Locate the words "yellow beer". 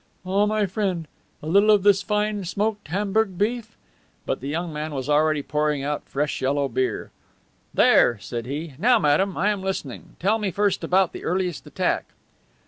6.41-7.11